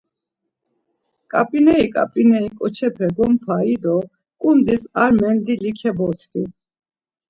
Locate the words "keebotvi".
5.79-6.43